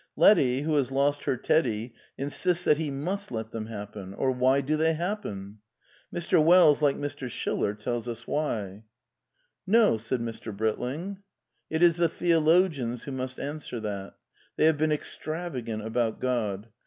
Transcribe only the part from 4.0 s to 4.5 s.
Or